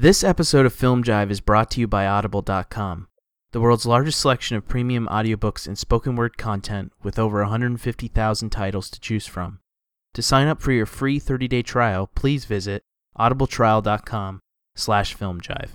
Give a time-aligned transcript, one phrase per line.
[0.00, 3.08] This episode of Film Jive is brought to you by Audible.com,
[3.50, 8.90] the world's largest selection of premium audiobooks and spoken word content with over 150,000 titles
[8.90, 9.58] to choose from.
[10.14, 12.84] To sign up for your free 30-day trial, please visit
[13.18, 14.38] audibletrial.com
[14.76, 15.70] slash filmjive.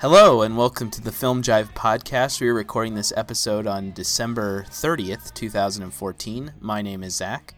[0.00, 2.40] Hello and welcome to the Film Jive podcast.
[2.40, 6.52] We are recording this episode on December 30th, 2014.
[6.60, 7.54] My name is Zach.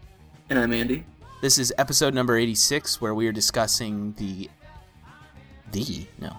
[0.49, 1.05] And I'm Andy.
[1.43, 4.49] This is episode number 86 where we are discussing the
[5.71, 6.35] the no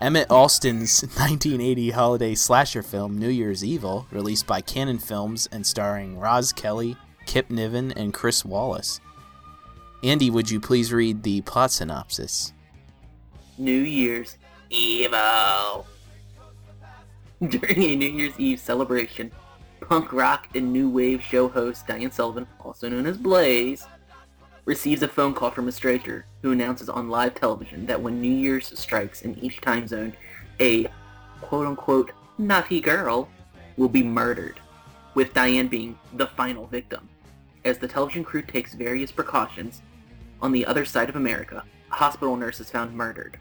[0.00, 6.18] Emmett Alston's 1980 holiday slasher film New Year's Evil, released by Cannon Films and starring
[6.18, 9.00] Roz Kelly, Kip Niven, and Chris Wallace.
[10.02, 12.52] Andy, would you please read the plot synopsis?
[13.58, 14.36] New Year's
[14.70, 15.86] Evil.
[17.48, 19.30] During a New Year's Eve celebration,
[19.80, 23.86] punk rock and new wave show host Diane Sullivan, also known as Blaze,
[24.64, 28.32] receives a phone call from a stranger who announces on live television that when New
[28.32, 30.16] Year's strikes in each time zone,
[30.60, 30.88] a
[31.40, 33.28] quote-unquote naughty girl
[33.76, 34.58] will be murdered,
[35.14, 37.08] with Diane being the final victim.
[37.64, 39.82] As the television crew takes various precautions,
[40.42, 43.38] on the other side of America, a hospital nurse is found murdered.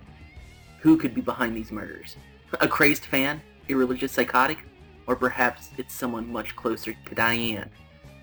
[0.85, 2.15] Who could be behind these murders?
[2.61, 3.41] A crazed fan?
[3.69, 4.59] A religious psychotic?
[5.07, 7.71] Or perhaps it's someone much closer to Diane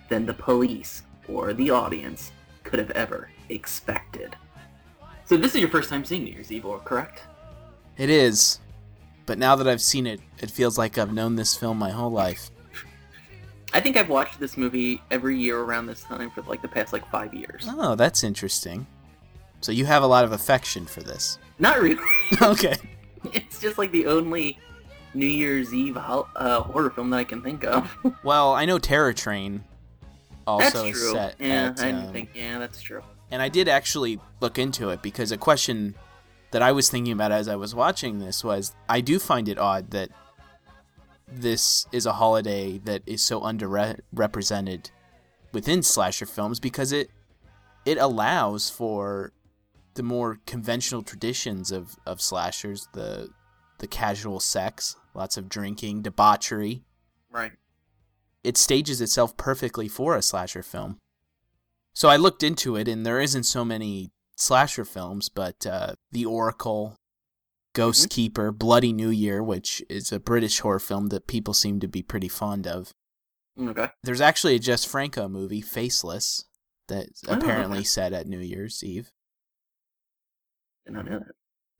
[0.09, 2.31] than the police or the audience
[2.63, 4.37] could have ever expected.
[5.25, 7.23] So this is your first time seeing New Year's Evil, correct?
[7.97, 8.61] It is,
[9.27, 12.13] but now that I've seen it, it feels like I've known this film my whole
[12.13, 12.49] life.
[13.75, 16.93] I think I've watched this movie every year around this time for like the past
[16.93, 17.67] like five years.
[17.69, 18.87] Oh, that's interesting.
[19.63, 21.41] So you have a lot of affection for this.
[21.59, 22.03] Not really.
[22.43, 22.77] okay.
[23.33, 24.59] It's just like the only
[25.15, 27.97] New Year's Eve uh, horror film that I can think of.
[28.25, 29.65] Well, I know Terror Train
[30.47, 31.13] also that's is true.
[31.13, 32.31] set yeah, at, I didn't um, think.
[32.35, 33.03] Yeah, that's true.
[33.31, 35.95] and I did actually look into it because a question
[36.53, 39.59] that I was thinking about as I was watching this was I do find it
[39.59, 40.11] odd that
[41.27, 44.91] this is a holiday that is so underrepresented
[45.53, 47.11] within slasher films because it
[47.85, 49.33] it allows for
[49.95, 53.29] the more conventional traditions of, of slashers, the
[53.79, 56.85] the casual sex, lots of drinking, debauchery.
[57.33, 57.53] Right.
[58.45, 60.99] It stages itself perfectly for a slasher film.
[61.93, 66.25] So I looked into it, and there isn't so many slasher films, but uh, The
[66.25, 66.97] Oracle,
[67.75, 71.89] Ghost Keeper, Bloody New Year, which is a British horror film that people seem to
[71.89, 72.93] be pretty fond of.
[73.61, 73.89] Okay.
[74.05, 76.45] There's actually a Jess Franco movie, Faceless,
[76.87, 77.85] that's Oh, apparently okay.
[77.85, 79.11] set at New Year's Eve.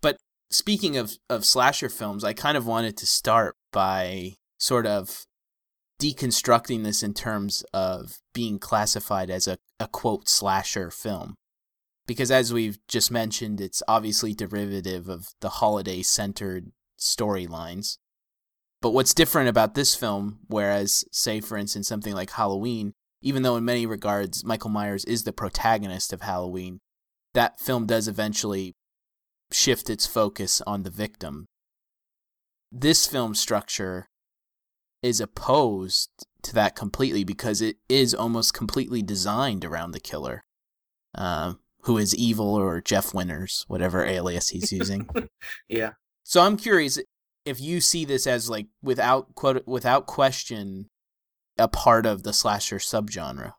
[0.01, 0.19] But
[0.51, 5.27] speaking of, of slasher films, I kind of wanted to start by sort of
[6.01, 11.37] deconstructing this in terms of being classified as a, a quote slasher film.
[12.07, 17.99] Because as we've just mentioned, it's obviously derivative of the holiday centered storylines.
[18.81, 23.57] But what's different about this film, whereas, say, for instance, something like Halloween, even though
[23.57, 26.81] in many regards Michael Myers is the protagonist of Halloween,
[27.35, 28.75] that film does eventually
[29.53, 31.47] shift its focus on the victim.
[32.71, 34.09] This film structure
[35.03, 36.11] is opposed
[36.43, 40.43] to that completely because it is almost completely designed around the killer,
[41.15, 45.09] um, who is evil or Jeff Winters, whatever alias he's using.
[45.69, 45.93] Yeah.
[46.23, 46.99] so I'm curious
[47.45, 50.89] if you see this as like without quote without question
[51.59, 53.53] a part of the slasher subgenre.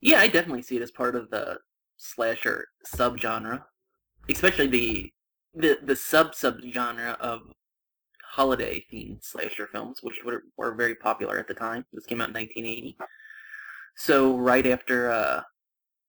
[0.00, 1.58] Yeah, I definitely see it as part of the
[1.96, 3.62] slasher subgenre,
[4.28, 5.12] especially the
[5.54, 7.42] the the sub sub genre of
[8.34, 11.84] holiday themed slasher films, which were, were very popular at the time.
[11.92, 12.96] This came out in 1980.
[13.96, 15.42] So right after uh,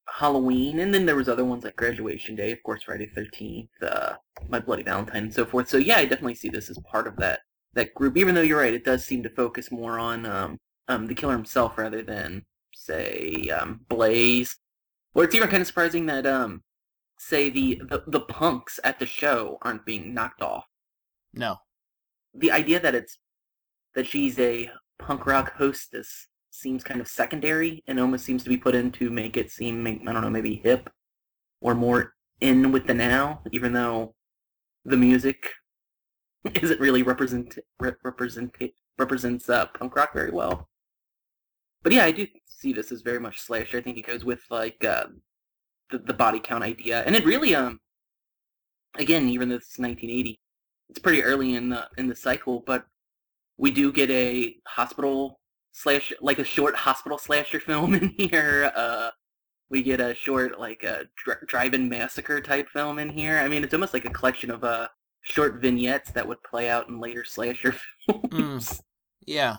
[0.08, 3.68] Halloween, and then there was other ones like Graduation Day, of course, Friday the 13th,
[3.84, 4.14] uh,
[4.50, 5.70] My Bloody Valentine, and so forth.
[5.70, 7.42] So yeah, I definitely see this as part of that
[7.74, 8.18] that group.
[8.18, 10.58] Even though you're right, it does seem to focus more on um,
[10.88, 12.44] um, the killer himself rather than
[12.74, 14.56] say um, Blaze.
[15.14, 16.64] Or it's even kind of surprising that um,
[17.18, 20.66] say the, the the punks at the show aren't being knocked off.
[21.34, 21.58] No.
[22.34, 23.18] The idea that it's
[23.94, 24.70] that she's a
[25.00, 29.10] punk rock hostess seems kind of secondary and almost seems to be put in to
[29.10, 30.90] make it seem make, I don't know maybe hip
[31.62, 34.16] or more in with the now, even though
[34.84, 35.50] the music
[36.62, 38.54] isn't really represent re- represent
[38.98, 40.70] represents uh, punk rock very well.
[41.84, 43.78] But yeah, I do see this as very much slasher.
[43.78, 45.06] I think it goes with like uh,
[45.92, 47.80] the the body count idea, and it really um
[48.98, 50.40] again even though this is 1980,
[50.90, 52.86] it's pretty early in the in the cycle, but
[53.58, 55.40] we do get a hospital
[55.72, 58.72] slash like a short hospital slasher film in here.
[58.76, 59.12] Uh,
[59.70, 63.40] we get a short like a dri- drive-in massacre type film in here.
[63.40, 64.88] I mean, it's almost like a collection of uh
[65.22, 68.30] short vignettes that would play out in later slasher films.
[68.30, 68.80] Mm.
[69.26, 69.58] Yeah.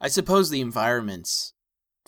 [0.00, 1.54] I suppose the environments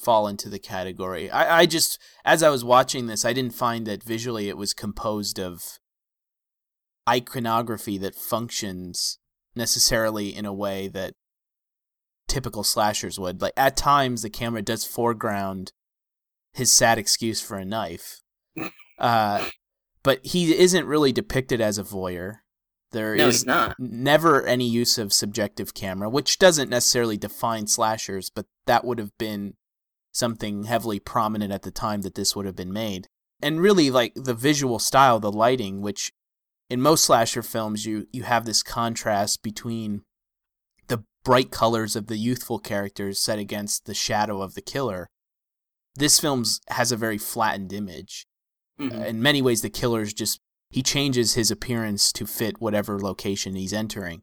[0.00, 1.30] fall into the category.
[1.30, 4.74] I, I just, as I was watching this, I didn't find that visually it was
[4.74, 5.78] composed of
[7.08, 9.18] iconography that functions
[9.54, 11.14] necessarily in a way that
[12.28, 13.42] typical slashers would.
[13.42, 15.72] Like, at times, the camera does foreground
[16.52, 18.20] his sad excuse for a knife.
[18.98, 19.48] Uh,
[20.02, 22.40] but he isn't really depicted as a voyeur.
[22.92, 23.76] There no, is not.
[23.78, 29.16] never any use of subjective camera, which doesn't necessarily define slashers, but that would have
[29.16, 29.54] been
[30.12, 33.06] something heavily prominent at the time that this would have been made.
[33.42, 36.12] And really, like the visual style, the lighting, which
[36.68, 40.02] in most slasher films, you, you have this contrast between
[40.88, 45.08] the bright colors of the youthful characters set against the shadow of the killer.
[45.96, 48.26] This film has a very flattened image.
[48.78, 49.04] Mhm.
[49.04, 50.40] In many ways, the killer's just
[50.70, 54.22] he changes his appearance to fit whatever location he's entering.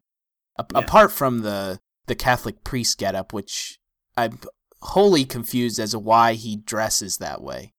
[0.58, 0.78] A- Yeah.
[0.80, 3.78] Apart from the the Catholic priest getup, which
[4.16, 4.40] I'm
[4.82, 7.74] wholly confused as to why he dresses that way.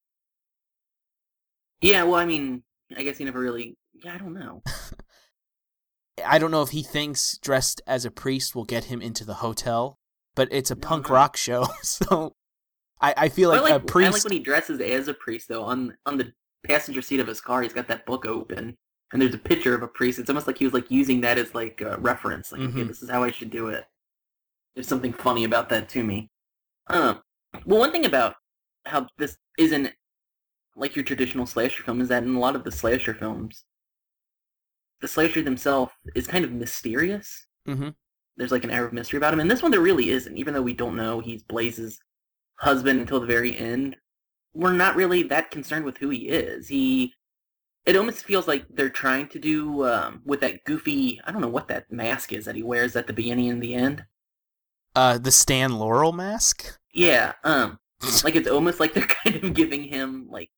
[1.80, 2.62] Yeah, well, I mean,
[2.96, 3.76] I guess he never really.
[4.04, 4.62] Yeah, I don't know.
[6.24, 9.34] I don't know if he thinks dressed as a priest will get him into the
[9.34, 9.98] hotel,
[10.34, 11.14] but it's a No, punk no.
[11.14, 12.34] rock show, so
[13.00, 14.08] I, I feel like, I like, a priest.
[14.10, 15.62] I like when he dresses as a priest though.
[15.64, 16.32] On on the
[16.64, 18.76] passenger seat of his car, he's got that book open,
[19.12, 20.18] and there's a picture of a priest.
[20.18, 22.52] It's almost like he was like using that as like a reference.
[22.52, 22.88] Like, okay, Mhm.
[22.88, 23.86] this is how I should do it.
[24.74, 26.28] There's something funny about that to me.
[26.90, 27.22] Um,
[27.64, 28.34] well, one thing about
[28.86, 29.92] how this isn't
[30.76, 33.64] like your traditional slasher film is that in a lot of the slasher films,
[35.00, 37.46] the slasher himself is kind of mysterious.
[37.66, 37.90] hmm
[38.36, 40.36] There's like an air of mystery about him, and this one there really isn't.
[40.36, 41.98] Even though we don't know he's Blaze's
[42.56, 43.96] husband until the very end,
[44.54, 46.68] we're not really that concerned with who he is.
[46.68, 47.14] He,
[47.86, 51.20] it almost feels like they're trying to do um, with that goofy.
[51.24, 53.74] I don't know what that mask is that he wears at the beginning and the
[53.74, 54.04] end.
[54.94, 56.78] Uh, the Stan Laurel mask.
[56.92, 57.78] Yeah, um,
[58.24, 60.50] like it's almost like they're kind of giving him like,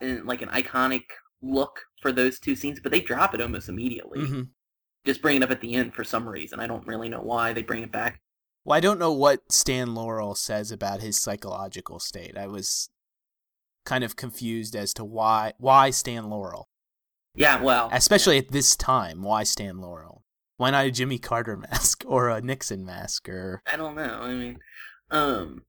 [0.00, 1.02] an, like an iconic
[1.42, 4.26] look for those two scenes, but they drop it almost immediately.
[4.26, 4.42] hmm
[5.06, 6.60] Just bring it up at the end for some reason.
[6.60, 8.20] I don't really know why they bring it back.
[8.64, 12.36] Well, I don't know what Stan Laurel says about his psychological state.
[12.36, 12.90] I was
[13.84, 16.68] kind of confused as to why why Stan Laurel,
[17.34, 19.22] Yeah, well, especially at this time.
[19.22, 20.24] Why Stan Laurel?
[20.58, 23.62] Why not a Jimmy Carter mask or a Nixon mask or?
[23.72, 24.18] I don't know.
[24.20, 24.58] I mean,
[25.10, 25.62] um,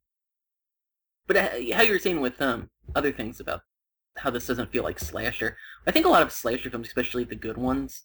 [1.29, 3.61] but uh, how you were saying with um other things about
[4.17, 5.55] how this doesn't feel like slasher.
[5.87, 8.03] I think a lot of slasher films, especially the good ones,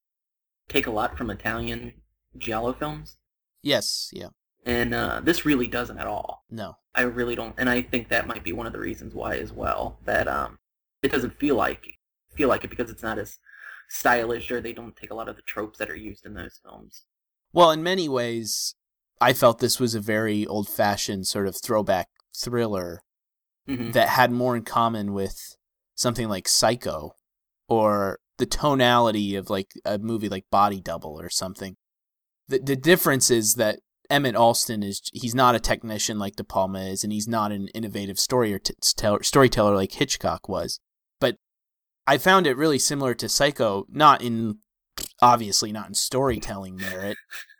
[0.68, 1.94] take a lot from Italian
[2.38, 3.16] giallo films,
[3.62, 4.28] Yes, yeah,
[4.64, 6.44] and uh, this really doesn't at all.
[6.50, 9.36] no, I really don't, and I think that might be one of the reasons why
[9.38, 10.58] as well that um
[11.02, 11.98] it doesn't feel like
[12.36, 13.38] feel like it because it's not as
[13.88, 16.60] stylish or they don't take a lot of the tropes that are used in those
[16.62, 17.04] films.
[17.52, 18.74] Well, in many ways,
[19.20, 23.02] I felt this was a very old-fashioned sort of throwback thriller
[23.66, 25.56] hmm that had more in common with
[25.94, 27.12] something like Psycho
[27.68, 31.76] or the tonality of like a movie like Body Double or something.
[32.48, 33.80] The the difference is that
[34.10, 37.68] Emmett Alston is he's not a technician like De Palma is and he's not an
[37.68, 40.78] innovative story or t- tell- storyteller like Hitchcock was.
[41.20, 41.36] But
[42.06, 44.58] I found it really similar to Psycho, not in
[45.22, 47.16] obviously not in storytelling merit,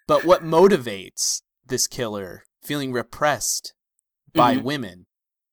[0.07, 3.73] but what motivates this killer feeling repressed
[4.35, 4.63] by Mhm.
[4.65, 5.07] women.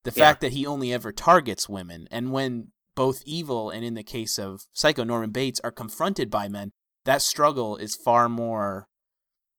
[0.04, 0.26] The Yeah.
[0.26, 4.38] fact that he only ever targets women, and when both evil and in the case
[4.40, 6.72] of Psycho Norman Bates are confronted by men,
[7.06, 8.88] that struggle is far more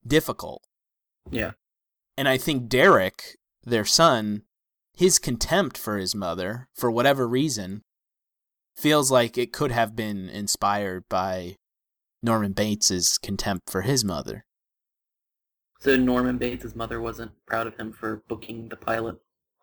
[0.06, 0.64] difficult.
[1.30, 1.52] Yeah.
[2.16, 4.42] And I think Derek, their son,
[4.92, 7.82] his contempt for his mother, for whatever reason,
[8.76, 11.56] feels like it could have been inspired by
[12.22, 14.44] Norman Bates's contempt for his mother.
[15.80, 19.16] So Norman Bates's mother wasn't proud of him for booking the pilot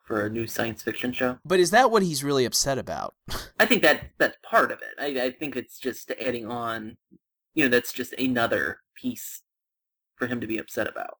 [0.10, 1.38] for a new science fiction show.
[1.46, 3.14] But is that what he's really upset about?
[3.60, 4.96] I think that that's part of it.
[5.00, 6.98] I, I think it's just adding on,
[7.54, 9.44] you know, that's just another piece
[10.16, 11.20] for him to be upset about.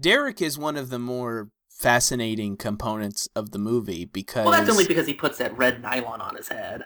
[0.00, 4.86] Derek is one of the more fascinating components of the movie because Well, that's only
[4.86, 6.84] because he puts that red nylon on his head.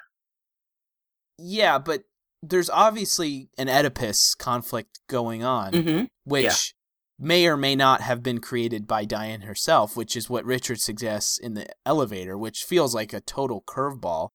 [1.39, 2.03] yeah, but
[2.43, 6.05] there's obviously an Oedipus conflict going on, Mm-hmm.
[6.25, 6.75] which.
[7.19, 11.39] May or may not have been created by Diane herself, which is what Richard suggests
[11.39, 14.31] in the elevator, which feels like a total curveball.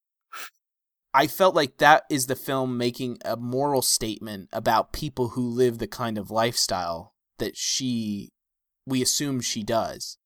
[1.13, 5.79] I felt like that is the film making a moral statement about people who live
[5.79, 8.29] the kind of lifestyle that she
[8.86, 10.17] we assume she does.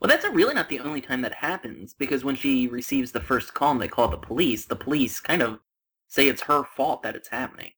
[0.00, 3.54] Well, that's really not the only time that happens because when she receives the first
[3.54, 5.60] call and they call the police, the police kind of
[6.08, 7.72] say it's her fault that it's happening.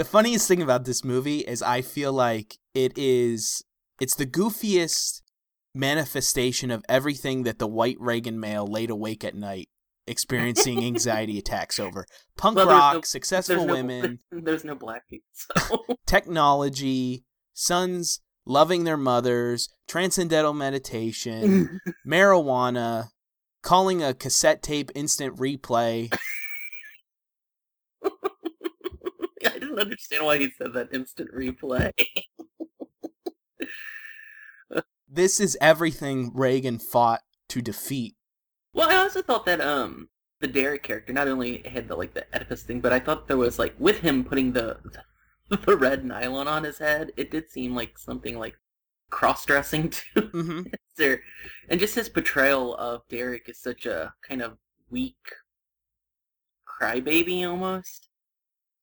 [0.00, 3.62] The funniest thing about this movie is I feel like it is
[4.00, 5.20] it's the goofiest
[5.74, 9.68] manifestation of everything that the white Reagan male laid awake at night
[10.06, 12.06] experiencing anxiety attacks over.
[12.38, 15.84] Punk Well, rock, no- successful there's no, women, There's no black people, so.
[16.06, 21.78] Technology, sons loving their mothers, transcendental meditation,
[22.08, 23.08] marijuana,
[23.62, 26.10] calling a cassette tape instant replay.
[29.42, 31.92] I didn't understand why he said that instant replay.
[35.08, 38.14] This is everything Reagan fought to defeat.
[38.72, 40.08] Well, I also thought that um
[40.40, 43.36] the Derek character not only had the like the Oedipus thing, but I thought there
[43.36, 44.78] was like with him putting the
[45.48, 48.56] the red nylon on his head, it did seem like something like
[49.10, 50.30] cross dressing too.
[50.32, 50.62] hmm
[50.96, 51.22] there,
[51.70, 54.58] and just his portrayal of Derek is such a kind of
[54.90, 55.16] weak
[56.66, 58.08] crybaby almost.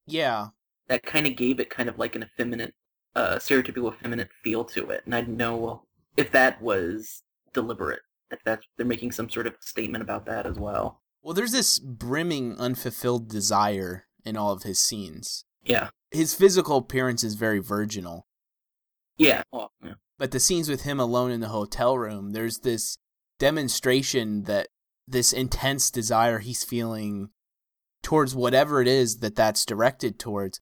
[0.08, 0.50] Yeah.
[0.89, 2.74] That kind of gave it kind of like an effeminate,
[3.15, 5.84] uh, stereotypical effeminate feel to it, and I didn't know
[6.15, 8.00] if that was deliberate.
[8.32, 11.01] If that's they're making some sort of statement about that as well.
[11.22, 15.46] Well, there's this brimming, unfulfilled desire in all of his scenes.
[15.63, 15.89] Yeah.
[16.12, 18.27] His physical appearance is very virginal,
[19.17, 19.44] Yeah.
[19.51, 19.96] Well, yeah.
[20.17, 22.98] but the scenes with him alone in the hotel room, there's this
[23.39, 24.67] demonstration that
[25.08, 27.29] this intense desire he's feeling
[28.03, 30.60] towards whatever it is that that's directed towards.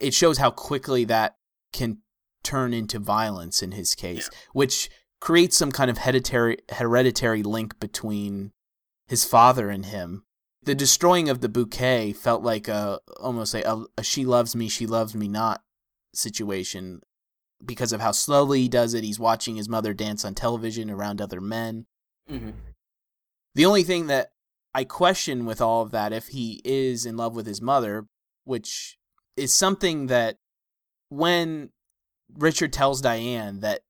[0.00, 1.36] It shows how quickly that
[1.72, 1.98] can
[2.42, 8.52] turn into violence in his case, which creates some kind of hereditary hereditary link between
[9.06, 10.24] his father and him.
[10.62, 14.68] The destroying of the bouquet felt like a almost like a, a she loves me,
[14.68, 15.62] she loves me not
[16.14, 17.00] situation
[17.64, 19.04] because of how slowly he does it.
[19.04, 21.86] He's watching his mother dance on television around other men.
[22.28, 22.50] hmm
[23.54, 24.32] The only thing that
[24.74, 28.06] I question with all of that, if he is in love with his mother,
[28.44, 28.98] which
[29.36, 30.36] is something that
[31.08, 31.70] when
[32.32, 33.80] Richard tells Diane that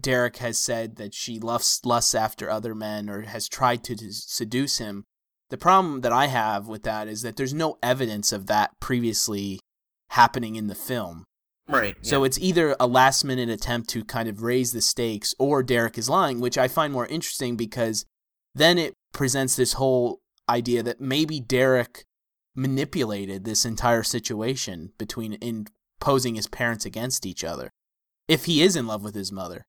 [0.00, 4.78] Derek has said that she lusts, lusts after other men or has tried to seduce
[4.78, 5.04] him,
[5.50, 9.60] the problem that I have with that is that there's no evidence of that previously
[10.10, 11.24] happening in the film.
[11.68, 11.96] Right.
[12.02, 15.96] So it's either a last minute attempt to kind of raise the stakes or Derek
[15.96, 18.04] is lying, which I find more interesting because
[18.54, 22.04] then it presents this whole idea that maybe Derek
[22.54, 27.72] manipulated this entire situation between imposing his parents against each other.
[28.28, 29.66] If he is in love with his mother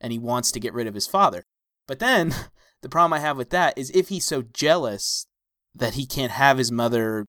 [0.00, 1.44] and he wants to get rid of his father.
[1.86, 2.34] But then
[2.82, 5.26] the problem I have with that is if he's so jealous
[5.74, 7.26] that he can't have his mother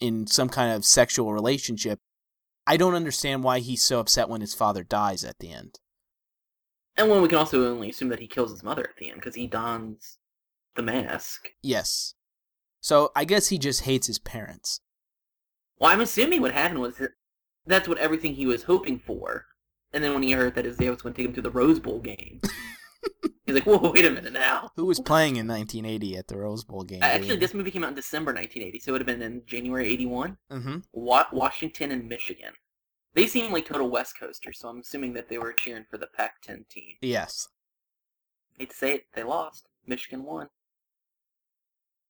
[0.00, 1.98] in some kind of sexual relationship,
[2.66, 5.80] I don't understand why he's so upset when his father dies at the end.
[6.96, 9.20] And when we can also only assume that he kills his mother at the end
[9.20, 10.18] because he dons
[10.74, 11.48] the mask.
[11.62, 12.14] Yes.
[12.80, 14.80] So I guess he just hates his parents.
[15.78, 17.00] Well, I'm assuming what happened was
[17.66, 19.46] that's what everything he was hoping for.
[19.92, 21.50] And then when he heard that his dad was going to take him to the
[21.50, 22.40] Rose Bowl game,
[23.46, 26.64] he's like, "Whoa, wait a minute now." Who was playing in 1980 at the Rose
[26.64, 27.02] Bowl game?
[27.02, 29.42] Uh, Actually, this movie came out in December 1980, so it would have been in
[29.46, 30.36] January 81.
[30.52, 30.76] Mm-hmm.
[30.92, 32.52] Wa- Washington and Michigan.
[33.14, 36.06] They seem like total West Coasters, so I'm assuming that they were cheering for the
[36.06, 36.96] Pac-10 team.
[37.00, 37.48] Yes.
[38.58, 39.68] Hate to say it, they lost.
[39.86, 40.48] Michigan won.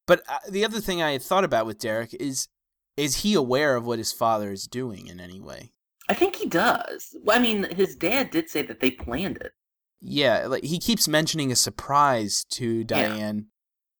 [0.09, 2.49] But uh, the other thing I had thought about with Derek is
[2.97, 5.71] is he aware of what his father is doing in any way?
[6.09, 7.15] I think he does.
[7.29, 9.53] I mean, his dad did say that they planned it,
[10.01, 13.47] Yeah, like he keeps mentioning a surprise to Diane.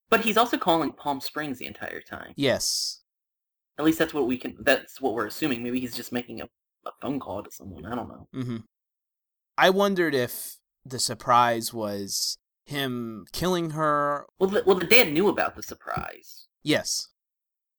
[0.09, 2.33] but he's also calling Palm Springs the entire time.
[2.35, 3.03] Yes.
[3.77, 4.57] At least that's what we can.
[4.59, 5.63] That's what we're assuming.
[5.63, 6.45] Maybe he's just making a,
[6.85, 7.85] a phone call to someone.
[7.85, 8.27] I don't know.
[8.35, 8.57] Mm-hmm.
[9.57, 12.38] I wondered if the surprise was
[12.69, 14.25] him killing her.
[14.39, 17.07] Well, the, well, the dad knew about the surprise, Yes,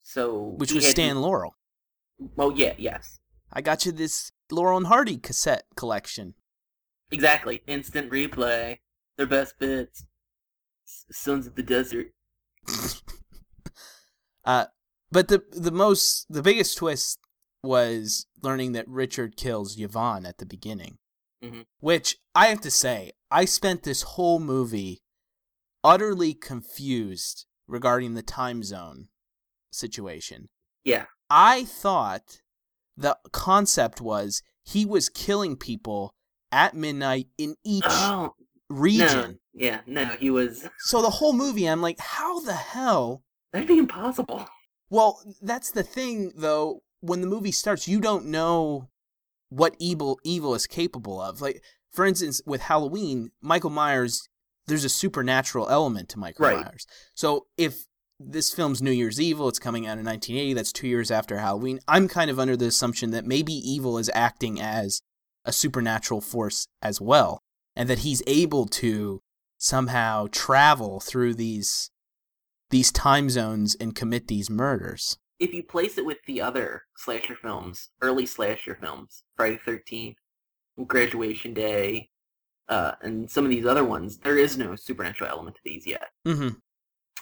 [0.02, 1.54] so which was Stan Laurel.
[2.36, 3.18] Well, yeah, yes,
[3.52, 6.34] I got you this Laurel and Hardy cassette collection.
[7.10, 7.62] exactly.
[7.66, 8.78] Instant replay.
[9.16, 10.04] Their best bits.
[10.84, 12.08] Sons of the Desert.
[14.44, 14.66] uh,
[15.10, 17.18] but the the most the biggest twist
[17.62, 20.98] was learning that Richard kills Yvonne at the beginning,
[21.42, 21.64] Mhm.
[21.80, 25.02] which I have to say I spent this whole movie
[25.82, 29.08] utterly confused regarding the time zone
[29.72, 30.48] situation.
[30.84, 31.06] Yeah.
[31.30, 32.42] I thought
[32.96, 36.14] the concept was he was killing people
[36.52, 38.34] at midnight in each Oh
[38.68, 39.38] region.
[39.54, 40.68] no, yeah, no, he was.
[40.80, 43.22] So the whole movie, I'm like, how the hell?
[43.52, 44.46] That'd be impossible.
[44.90, 46.82] Well, that's the thing, though.
[47.00, 48.89] When the movie starts, you don't know
[49.50, 51.40] what evil evil is capable of.
[51.40, 54.28] Like, for instance, with Halloween, Michael Myers,
[54.66, 56.64] there's a supernatural element to Michael Right.
[56.64, 56.86] Myers.
[57.14, 57.84] So if
[58.18, 60.54] this film's New Year's Evil, it's coming out in 1980.
[60.54, 61.80] That's two years after Halloween.
[61.88, 65.02] I'm kind of under the assumption that maybe evil is acting as
[65.44, 67.42] a supernatural force as well,
[67.74, 69.20] and that he's able to
[69.58, 71.90] somehow travel through these
[72.70, 75.18] these time zones and commit these murders.
[75.40, 80.18] If you place it with the other slasher films, early slasher films, Friday Thirteenth,
[80.86, 82.10] Graduation Day,
[82.68, 86.08] uh, and some of these other ones, there is no supernatural element to these yet.
[86.26, 86.50] Mm-hmm.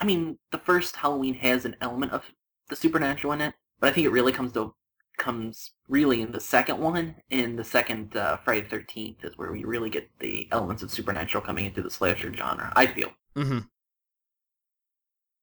[0.00, 2.24] I mean, the first Halloween has an element of
[2.68, 4.74] the supernatural in it, but I think it really comes to
[5.16, 7.16] comes really in the second one.
[7.30, 10.90] In the second uh, Friday the Thirteenth is where we really get the elements of
[10.90, 12.72] supernatural coming into the slasher genre.
[12.74, 13.10] I feel.
[13.36, 13.60] Mm-hmm.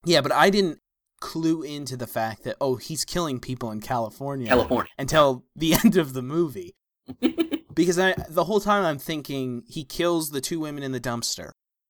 [0.05, 0.79] Yeah, but I didn't
[1.25, 4.91] clue into the fact that oh he's killing people in California California.
[4.99, 6.75] until the end of the movie
[7.73, 11.49] because I the whole time I'm thinking he kills the two women in the dumpster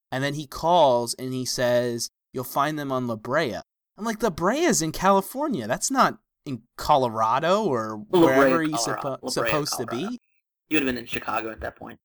[0.10, 3.60] and then he calls and he says you'll find them on La Brea.
[3.98, 5.68] I'm like La Brea's in California.
[5.68, 10.20] That's not in Colorado or Brea, wherever he's suppo- Brea, supposed to be.
[10.70, 12.00] You would have been in Chicago at that point.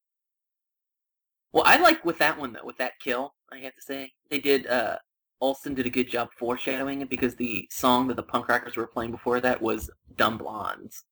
[1.53, 4.13] Well, I like with that one though, with that kill, I have to say.
[4.31, 4.99] They did uh
[5.41, 8.87] Alston did a good job foreshadowing it because the song that the punk rockers were
[8.87, 11.05] playing before that was Dumb Blondes.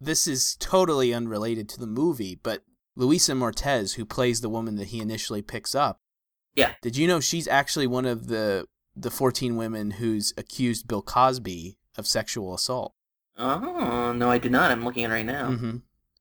[0.00, 2.62] this is totally unrelated to the movie, but
[2.96, 6.00] Louisa Moritz, who plays the woman that he initially picks up,
[6.54, 6.74] Yeah.
[6.82, 11.76] did you know she's actually one of the the 14 women who's accused Bill Cosby
[11.98, 12.94] of sexual assault?
[13.36, 14.70] Oh no, I did not.
[14.70, 15.50] I'm looking at it right now.
[15.50, 15.76] hmm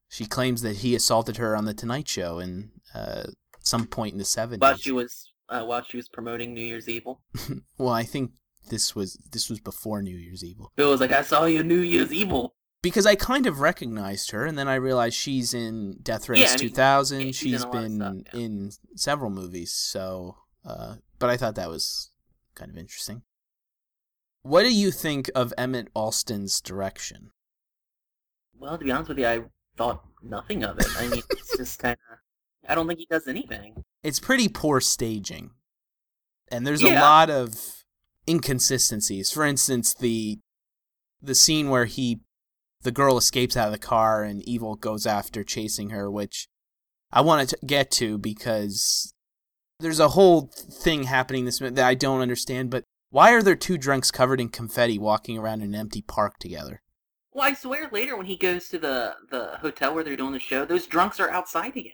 [0.10, 3.25] She claims that he assaulted her on the Tonight Show in uh,
[3.60, 4.60] some point in the 70s.
[4.60, 7.22] While she was uh, while she was promoting New Year's Evil.
[7.78, 8.32] well, I think
[8.70, 10.72] this was this was before New Year's Evil.
[10.76, 12.56] Bill was like, I saw you New Year's Evil.
[12.82, 16.48] because I kind of recognized her, and then I realized she's in Death Race Yeah,
[16.48, 17.20] I mean, 2000.
[17.20, 18.40] yeah, she's in she's been stuff, yeah.
[18.40, 20.38] in several movies, so.
[20.66, 22.12] Uh, but I thought that was
[22.56, 23.24] kind of interesting.
[24.44, 27.32] What do you think of Emmett Alston's direction?
[28.58, 29.42] Well, to be honest with you, I
[29.77, 30.88] thought nothing of it.
[30.98, 32.18] I mean, it's just kind of.
[32.70, 33.84] I don't think he does anything.
[34.03, 35.51] It's pretty poor staging,
[36.51, 37.83] and there's a lot of
[38.27, 39.31] inconsistencies.
[39.31, 40.39] For instance, the
[41.22, 42.20] the scene where he
[42.81, 46.48] the girl escapes out of the car and evil goes after chasing her, which
[47.11, 49.13] I want to get to because
[49.79, 52.70] there's a whole thing happening this minute that I don't understand.
[52.70, 56.81] But why are there two drunks covered in confetti walking around an empty park together?
[57.31, 60.39] Well, I swear later when he goes to the, the hotel where they're doing the
[60.39, 61.94] show, those drunks are outside again.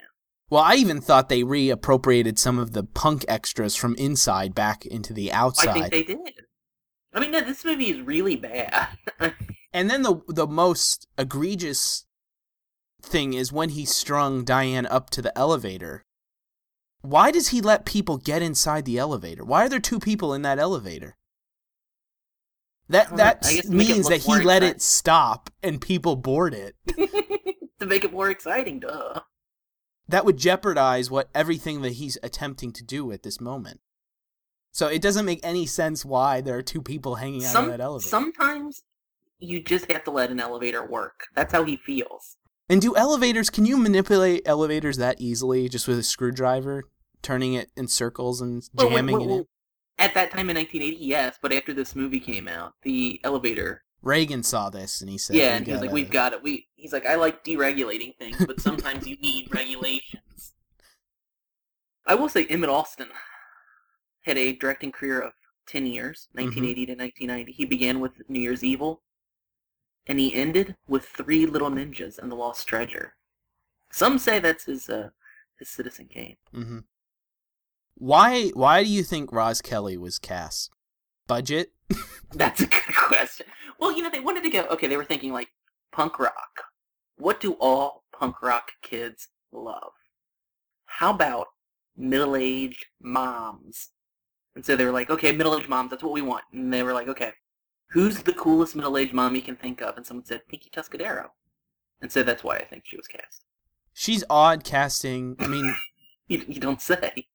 [0.49, 5.13] Well, I even thought they reappropriated some of the punk extras from inside back into
[5.13, 5.69] the outside.
[5.69, 6.19] I think they did.
[7.13, 8.87] I mean, no, this movie is really bad.
[9.71, 12.05] And then the the most egregious
[13.01, 16.05] thing is when he strung Diane up to the elevator.
[17.01, 19.45] Why does he let people get inside the elevator?
[19.45, 21.17] Why are there two people in that elevator?
[22.89, 24.69] That that I guess to make it means that he let exciting.
[24.69, 26.75] it stop and people board it.
[27.79, 29.21] to make it more exciting, duh.
[30.09, 33.79] That would jeopardize what everything that he's attempting to do at this moment.
[34.71, 37.71] So it doesn't make any sense why there are two people hanging out Some, in
[37.71, 38.09] that elevator.
[38.09, 38.81] sometimes
[39.37, 41.27] you just have to let an elevator work.
[41.35, 42.37] That's how he feels.
[42.67, 46.83] And do elevators, can you manipulate elevators that easily just with a screwdriver,
[47.21, 49.45] turning it in circles and Well, jamming well, it well, in?
[49.99, 53.83] At that time in 1980, yes, but after this movie came out, the elevator.
[54.01, 56.67] Reagan saw this and he said, yeah, and he was like, "We've got it." We.
[56.75, 60.53] He's like, "I like deregulating things, but sometimes you need regulations."
[62.05, 63.09] I will say, Emmett Alston
[64.23, 65.33] had a directing career of
[65.67, 66.45] 10 years, Mm-hmm.
[66.45, 67.51] 1980 to 1990.
[67.51, 69.01] He began with New Year's Evil,
[70.07, 73.13] and he ended with Three Little Ninjas and the Lost Treasure.
[73.91, 75.09] Some say that's his uh,
[75.57, 76.37] his Citizen Kane.
[76.55, 76.83] Mhm.
[77.95, 78.47] Why?
[78.53, 80.71] Why do you think Roz Kelly was cast?
[81.29, 81.71] Budget?
[82.33, 83.45] That's a good question.
[83.79, 84.63] Well, you know, they wanted to go.
[84.71, 85.47] Okay, they were thinking like
[85.93, 86.63] punk rock.
[87.17, 89.91] What do all punk rock kids love?
[90.85, 91.47] How about
[91.95, 93.89] middle-aged moms?
[94.55, 95.91] And so they were like, okay, middle-aged moms.
[95.91, 96.43] That's what we want.
[96.51, 97.31] And they were like, okay,
[97.91, 99.95] who's the coolest middle-aged mom you can think of?
[99.95, 101.27] And someone said Pinky Tuscadero.
[102.01, 103.45] And so that's why I think she was cast.
[103.93, 105.35] She's odd casting.
[105.39, 105.75] I mean,
[106.27, 107.27] You, you don't say.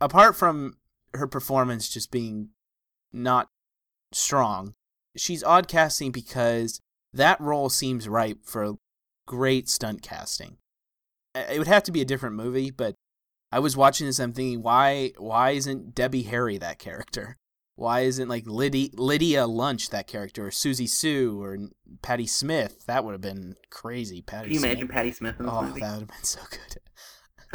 [0.00, 0.78] apart from
[1.14, 2.48] her performance just being
[3.12, 3.48] not
[4.12, 4.74] strong,
[5.16, 6.80] she's odd casting because
[7.12, 8.74] that role seems ripe for
[9.26, 10.56] great stunt casting.
[11.34, 12.94] It would have to be a different movie, but
[13.52, 14.18] I was watching this.
[14.18, 17.36] I'm thinking, why why isn't Debbie Harry that character?
[17.76, 21.56] Why isn't like Lydia, Lydia Lunch that character, or Siouxsie Sioux, or
[22.02, 22.84] Patti Smith?
[22.86, 24.20] That would have been crazy.
[24.22, 24.44] Patti.
[24.46, 24.70] Can you Smith.
[24.72, 25.80] imagine Patti Smith in this Oh, movie?
[25.80, 26.76] that would have been so good.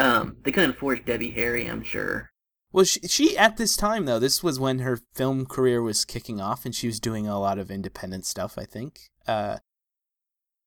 [0.03, 2.31] Um, they couldn't afford Debbie Harry, I'm sure.
[2.75, 6.41] Well, she, she at this time though, this was when her film career was kicking
[6.41, 8.57] off, and she was doing a lot of independent stuff.
[8.57, 8.99] I think.
[9.25, 9.59] Uh,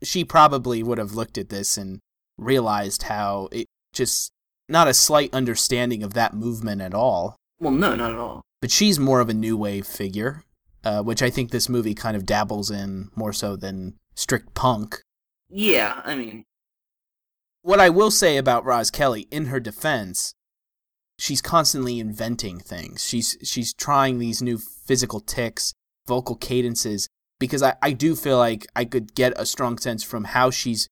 [0.02, 2.00] she probably would have looked at this and
[2.38, 4.32] realized how it just
[4.70, 7.36] not a slight understanding of that movement at all.
[7.60, 8.40] Well, no, not at all.
[8.62, 10.44] But she's more of a new wave figure,
[10.84, 15.02] uh, which I think this movie kind of dabbles in more so than strict punk.
[15.50, 16.44] Yeah, I mean,
[17.60, 20.32] What I will say about Roz Kelly, in her defense,
[21.18, 23.04] she's constantly inventing things.
[23.04, 25.72] She's she's trying these new physical ticks,
[26.06, 30.24] vocal cadences, because I, I do feel like I could get a strong sense from
[30.24, 30.88] how she's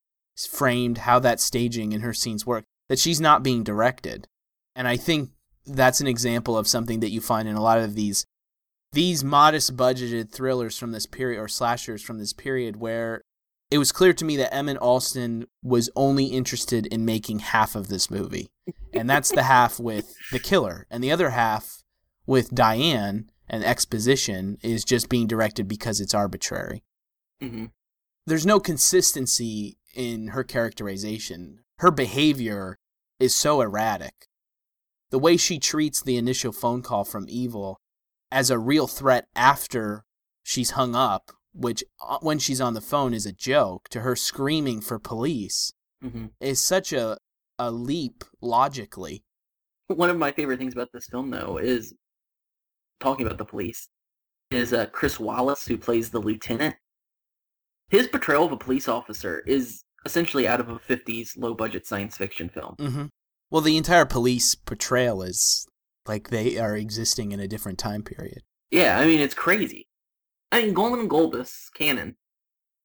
[0.48, 4.26] framed, how that staging in her scenes work, that she's not being directed.
[4.74, 5.30] And I think
[5.64, 8.24] that's an example of something that you find in a lot of these
[8.92, 13.20] these modest budgeted thrillers from this period or slashers from this period where
[13.70, 17.88] it was clear to me that Emmett Alston was only interested in making half of
[17.88, 18.48] this movie.
[18.92, 20.86] And that's the half with the killer.
[20.90, 21.82] And the other half
[22.26, 26.84] with Diane and exposition is just being directed because it's arbitrary.
[27.40, 27.66] hmm
[28.26, 31.60] There's no consistency in her characterization.
[31.78, 32.78] Her behavior
[33.18, 34.28] is so erratic.
[35.10, 37.80] The way she treats the initial phone call from Evil
[38.30, 40.04] as a real threat after
[40.42, 44.16] she's hung up, which uh, when she's on the phone is a joke, to her
[44.16, 47.16] screaming for police hmm is such a
[47.58, 49.24] a leap logically.
[49.88, 51.94] One of my favorite things about this film, though, is
[53.00, 53.88] talking about the police.
[54.50, 56.76] Is uh, Chris Wallace, who plays the lieutenant.
[57.88, 62.48] His portrayal of a police officer is essentially out of a '50s low-budget science fiction
[62.48, 62.76] film.
[62.78, 63.06] Mm-hmm.
[63.50, 65.66] Well, the entire police portrayal is
[66.06, 68.42] like they are existing in a different time period.
[68.70, 69.88] Yeah, I mean it's crazy.
[70.52, 72.16] I mean, Golan and Globus Cannon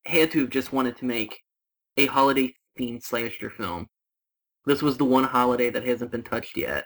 [0.06, 1.42] had to have just wanted to make
[1.98, 3.88] a holiday-themed slasher film.
[4.66, 6.86] This was the one holiday that hasn't been touched yet,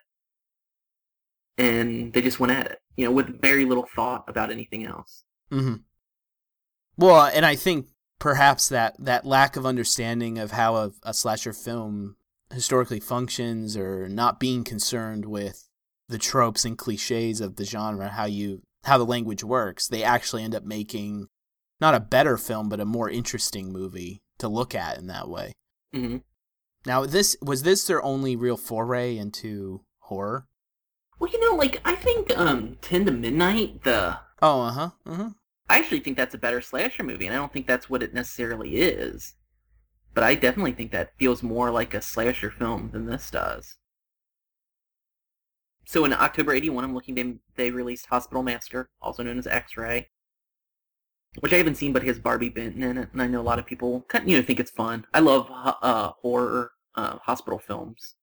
[1.58, 5.24] and they just went at it, you know, with very little thought about anything else.
[5.52, 5.76] Mm-hmm.
[6.98, 7.88] Well, and I think
[8.20, 12.16] perhaps that that lack of understanding of how a, a slasher film
[12.54, 15.68] historically functions, or not being concerned with
[16.08, 20.44] the tropes and cliches of the genre, how you how the language works, they actually
[20.44, 21.28] end up making
[21.82, 25.52] not a better film, but a more interesting movie to look at in that way.
[25.94, 26.18] hmm
[26.86, 30.48] Now, this was this their only real foray into horror?
[31.20, 35.16] Well, you know, like I think um, Ten to Midnight, the Oh, uh huh, uh
[35.16, 35.30] huh.
[35.70, 38.14] I actually think that's a better slasher movie, and I don't think that's what it
[38.14, 39.36] necessarily is.
[40.14, 43.78] But I definitely think that feels more like a slasher film than this does.
[45.86, 50.10] So in October 81, I'm looking, they, they released Hospital Massacre, also known as X-Ray,
[51.40, 53.60] which I haven't seen, but has Barbi Benton in it, and I know a lot
[53.60, 55.06] of people kind of, you know, think it's fun.
[55.14, 58.16] I love uh, horror uh, hospital films.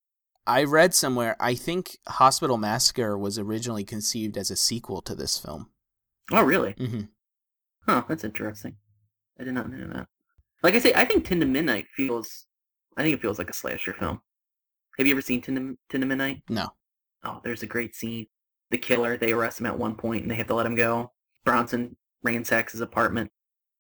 [0.47, 1.37] I read somewhere.
[1.39, 5.71] I think Hospital Massacre was originally conceived as a sequel to this film.
[6.33, 6.73] Oh, really?
[6.75, 7.03] Mm-hmm.
[7.87, 8.77] Huh, that's interesting.
[9.39, 10.09] I did not know that.
[10.63, 12.47] Like I say, I think Ten to Midnight feels,
[12.97, 14.21] I think it feels like a slasher film.
[14.99, 16.43] Have you ever seen Ten to, 10 to Midnight?
[16.49, 16.71] No.
[17.25, 18.27] Oh, there's a great scene.
[18.71, 21.13] The killer, they arrest him at one point and they have to let him go.
[21.45, 23.31] Bronson ransacks his apartment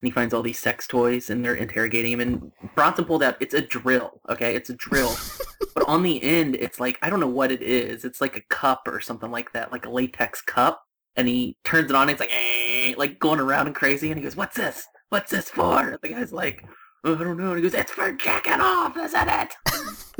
[0.02, 3.36] and he finds all these sex toys and they're interrogating him and Bronson pulled out,
[3.40, 4.54] it's a drill, okay?
[4.56, 5.14] It's a drill.
[5.74, 8.04] but on the end, it's like, I don't know what it is.
[8.04, 10.82] It's like a cup or something like that, like a latex cup.
[11.14, 14.10] And he turns it on and it's like, eh, like going around and crazy.
[14.10, 14.86] And he goes, what's this?
[15.10, 15.90] What's this for?
[15.90, 16.64] And the guy's like,
[17.04, 17.50] oh, I don't know.
[17.50, 19.54] And he goes, it's for jacking off, isn't it?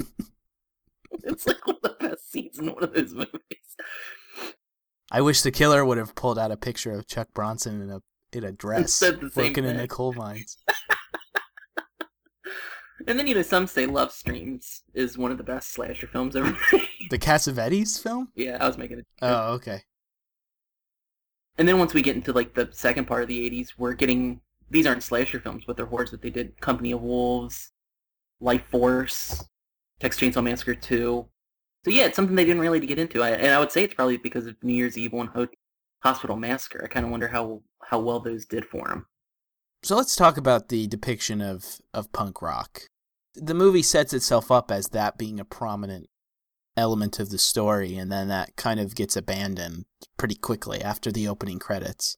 [1.25, 3.77] it's like one of the best scenes in one of those movies.
[5.11, 8.03] I wish the killer would have pulled out a picture of Chuck Bronson in a
[8.33, 10.57] in a dress said the same working in the coal mines.
[13.07, 16.37] And then, you know, some say Love Streams is one of the best slasher films
[16.37, 16.88] ever made.
[17.11, 18.29] The Cassavetes film?
[18.35, 19.07] yeah, I was making it.
[19.20, 19.83] Oh, okay.
[21.59, 24.40] And then once we get into, like, the second part of the 80s, we're getting...
[24.70, 26.59] These aren't slasher films, but they're horrors that they did.
[26.61, 27.72] Company of Wolves,
[28.40, 29.44] Life Force,
[30.03, 31.27] Texas Chainsaw Massacre 2.
[31.85, 33.23] So yeah, it's something they didn't really get into.
[33.23, 35.47] I, and I would say it's probably because of New Year's Evil and Ho-
[36.03, 36.83] Hospital Massacre.
[36.85, 39.07] I kind of wonder how how well those did for him.
[39.83, 42.83] So let's talk about the depiction of, of punk rock.
[43.35, 46.07] The movie sets itself up as that being a prominent
[46.77, 49.85] element of the story, and then that kind of gets abandoned
[50.17, 52.17] pretty quickly after the opening credits.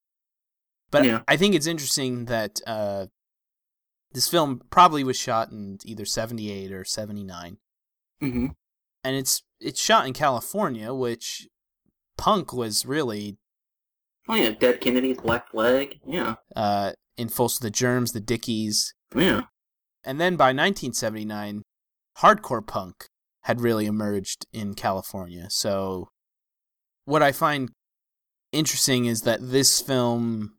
[0.91, 1.23] But Yeah.
[1.27, 3.07] I think it's interesting that uh,
[4.13, 7.57] This film probably was shot in either 78 or 79.
[8.23, 8.47] Mm-hmm.
[9.03, 11.49] And it's it's shot in California, which
[12.17, 13.39] punk was really
[14.29, 16.01] Oh yeah, Dead Kennedys, Black Flag.
[16.07, 16.37] Yeah.
[16.57, 18.95] uh in full of the germs, the Dickies.
[19.15, 19.43] Yeah.
[20.03, 21.63] And then by 1979,
[22.19, 23.07] hardcore punk
[23.43, 25.47] had really emerged in California.
[25.51, 26.09] So
[27.05, 27.71] what I find
[28.53, 30.55] interesting is that this film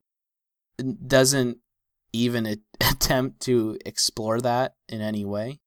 [1.08, 1.58] doesn't
[2.14, 2.46] even
[2.80, 5.60] attempt to explore that in any way.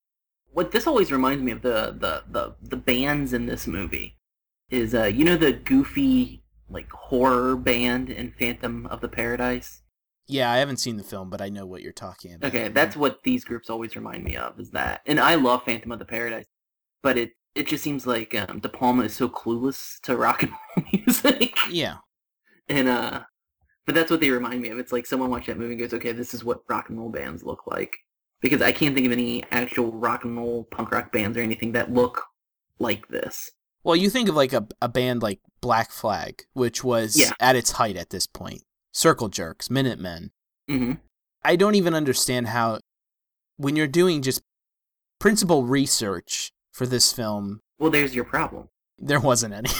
[0.51, 4.15] What this always reminds me of the the the, the bands in this movie
[4.69, 9.81] is uh you know the goofy like horror band in Phantom of the Paradise?
[10.27, 12.49] Yeah, I haven't seen the film, but I know what you're talking about.
[12.49, 15.01] Okay, that's what these groups always remind me of is that.
[15.07, 16.45] And I love Phantom of the Paradise,
[17.01, 20.51] but it it just seems like um, De Palma is so clueless to rock and
[20.51, 21.55] roll music.
[21.69, 21.97] Yeah.
[22.67, 23.23] And uh
[23.85, 24.77] but that's what they remind me of.
[24.77, 27.09] It's like someone watched that movie and goes, "Okay, this is what rock and roll
[27.09, 27.97] bands look like."
[28.41, 31.73] Because I can't think of any actual rock and roll punk rock bands or anything
[31.73, 32.25] that look
[32.79, 33.51] like this.
[33.83, 37.31] Well, you think of like a, a band like Black Flag, which was Yeah.
[37.39, 38.63] at its height at this point.
[38.93, 40.31] Circle Jerks, Minutemen.
[40.67, 40.93] hmm
[41.43, 42.79] I don't even understand how,
[43.57, 44.41] when you're doing just
[45.19, 48.69] principal research for this film, Well, there's your problem.
[48.97, 49.69] there wasn't any.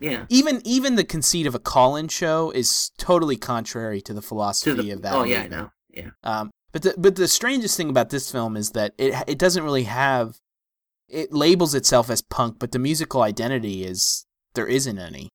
[0.00, 0.26] Yeah.
[0.28, 4.72] even even the conceit of a call-in show is totally contrary to the To philosophy
[4.82, 5.14] the of that.
[5.14, 5.70] oh yeah, I know.
[5.88, 6.10] Yeah.
[6.24, 9.62] Um, but the but the strangest thing about this film is that it it doesn't
[9.62, 10.40] really have
[11.08, 15.28] it labels itself as punk, but the musical identity is there isn't any.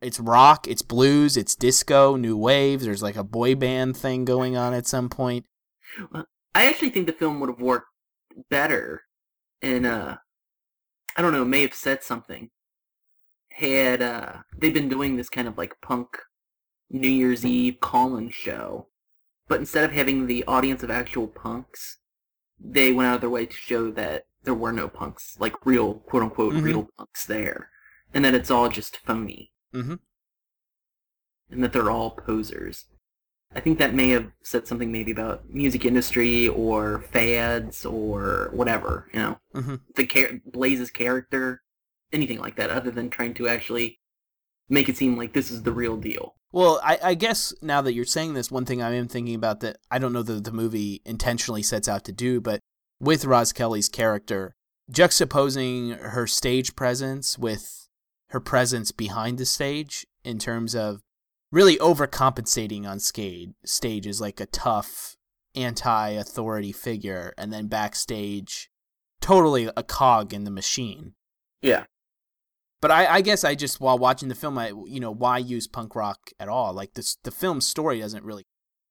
[0.00, 2.82] It's rock, it's blues, it's disco, new wave.
[2.82, 5.44] There's like a boy band thing going on at some point.
[6.12, 7.88] Well, I actually think the film would have worked
[8.48, 9.02] better
[9.60, 10.18] and uh
[11.16, 12.50] I don't know, may have said something.
[13.50, 16.16] Had uh they've been doing this kind of like punk
[16.90, 18.86] New Year's Eve call-in show,
[19.50, 21.98] but instead of having the audience of actual punks,
[22.60, 25.94] they went out of their way to show that there were no punks, like real
[25.94, 26.62] quote unquote Mhm.
[26.62, 27.68] real punks there.
[28.14, 29.50] And that it's all just phony.
[29.74, 29.96] Mm-hmm.
[31.50, 32.86] And that they're all posers.
[33.52, 39.08] I think that may have said something maybe about music industry or fads or whatever,
[39.12, 39.74] you know, mm-hmm.
[39.96, 41.64] the char- Blaze's character,
[42.12, 43.98] anything like that, other than trying to actually
[44.68, 46.36] make it seem like this is the real deal.
[46.52, 49.60] Well, I, I guess now that you're saying this, one thing I am thinking about
[49.60, 52.60] that I don't know that the movie intentionally sets out to do, but
[53.00, 54.52] with Roz Kelly's character,
[54.90, 57.88] juxtaposing her stage presence with
[58.30, 61.00] her presence behind the stage in terms of
[61.52, 65.16] really overcompensating on stage, stage is like a tough
[65.54, 68.70] anti-authority figure, and then backstage,
[69.20, 71.14] totally a cog in the machine.
[71.62, 71.84] Yeah.
[72.80, 75.66] But I, I guess I just while watching the film, I you know why use
[75.66, 76.72] punk rock at all?
[76.72, 78.44] Like this, the film's story doesn't really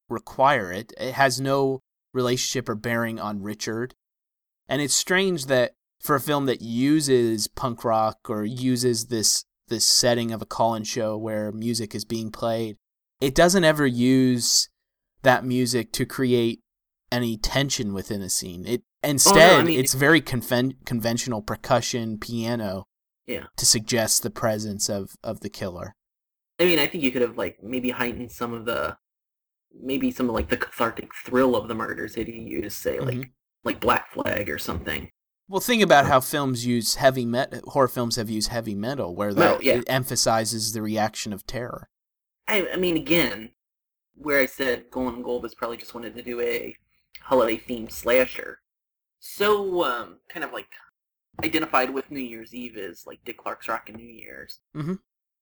[0.09, 0.93] require it.
[0.99, 1.79] It has no
[2.13, 3.95] relationship or bearing on Richard,
[4.67, 9.85] and it's strange that for a film that uses punk rock or uses this this
[9.85, 12.77] setting of a call-in show where music is being played,
[13.19, 14.69] it doesn't ever use
[15.23, 16.59] that music to create
[17.11, 18.65] any tension within a scene.
[18.67, 22.85] It oh, instead mean- it's very conven- conventional percussion, piano
[23.29, 23.45] Yeah.
[23.57, 25.95] to suggest the presence of of the killer.
[26.59, 28.97] I mean, I think you could have like maybe heightened some of the,
[29.73, 33.17] maybe some of like the cathartic thrill of the murders that you used, say like
[33.17, 33.29] Mhm.
[33.63, 35.09] like Black Flag or something.
[35.47, 37.61] Well, think about how films use heavy metal.
[37.71, 39.75] Horror films have used heavy metal, where that yeah.
[39.75, 41.89] it emphasizes the reaction of terror.
[42.47, 43.51] I, I mean, again,
[44.15, 46.75] where I said Golan and Globus probably just wanted to do a
[47.21, 48.59] holiday themed slasher,
[49.19, 50.67] so um, kind of like
[51.43, 54.59] identified with New Year's Eve is like Dick Clark's Rockin' New Year's.
[54.75, 54.99] Mhm.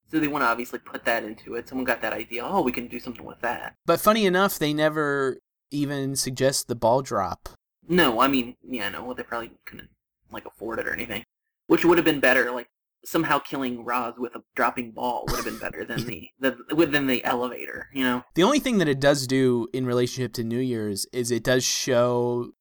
[0.10, 1.67] So they want to obviously put that into it.
[1.67, 2.45] Someone got that idea.
[2.45, 3.75] Oh, we can do something with that.
[3.86, 7.49] But funny enough, they never even suggest the ball drop.
[7.88, 9.89] No, I mean, yeah, no, they probably couldn't
[10.31, 11.23] like afford it or anything,
[11.67, 12.51] which would have been better.
[12.51, 12.67] Like
[13.03, 17.07] somehow killing Roz with a dropping ball would have been better than the the than
[17.07, 17.89] the elevator.
[17.93, 18.23] You know.
[18.36, 21.63] The only thing that it does do in relationship to New Year's is it does
[21.63, 22.51] show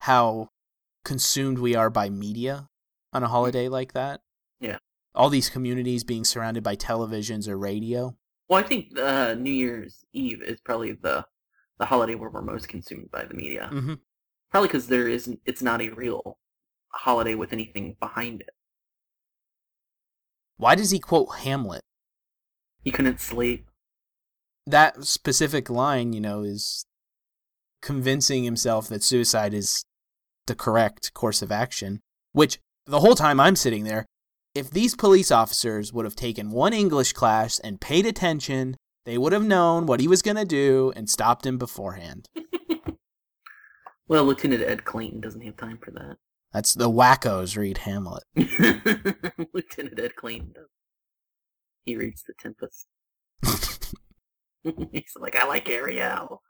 [0.00, 0.48] how
[1.04, 2.68] consumed we are by media
[3.16, 4.20] on a holiday like that.
[4.60, 4.78] Yeah.
[5.14, 8.16] All these communities being surrounded by televisions or radio.
[8.48, 11.26] Well, I think uh, New Year's Eve is probably the
[11.78, 13.68] the holiday where we're most consumed by the media.
[13.68, 13.94] hmm
[14.50, 15.40] Probably because there isn't.
[15.44, 16.38] It's not a real
[16.90, 18.50] holiday with anything behind it.
[20.56, 21.82] Why does he quote Hamlet?
[22.82, 23.68] He couldn't sleep.
[24.66, 26.86] That specific line, you know, is
[27.82, 29.84] convincing himself that suicide is
[30.46, 32.00] the correct course of action,
[32.32, 34.06] which the whole time I'm sitting there,
[34.54, 39.32] if these police officers would have taken one English class and paid attention, they would
[39.32, 42.28] have known what he was going to do and stopped him beforehand.
[44.08, 46.18] Well, Lieutenant Ed Clayton doesn't have time for that.
[46.52, 48.22] That's the wackos read Hamlet.
[48.36, 50.68] Lieutenant Ed Clayton does.
[51.84, 52.86] He reads The Tempest.
[54.92, 56.40] He's like, I like Ariel.